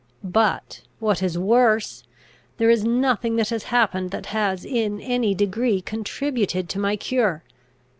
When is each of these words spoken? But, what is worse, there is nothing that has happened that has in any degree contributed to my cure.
But, 0.23 0.81
what 0.97 1.21
is 1.21 1.37
worse, 1.37 2.03
there 2.57 2.71
is 2.71 2.83
nothing 2.83 3.35
that 3.35 3.49
has 3.49 3.65
happened 3.65 4.09
that 4.09 4.25
has 4.33 4.65
in 4.65 4.99
any 4.99 5.35
degree 5.35 5.79
contributed 5.79 6.67
to 6.69 6.79
my 6.79 6.95
cure. 6.95 7.43